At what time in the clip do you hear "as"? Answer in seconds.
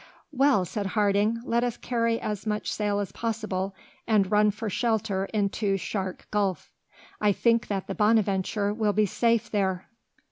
2.19-2.47, 2.99-3.11